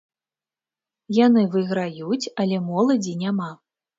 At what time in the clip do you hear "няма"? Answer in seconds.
3.23-3.53